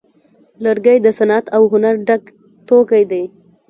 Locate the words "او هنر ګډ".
1.55-2.21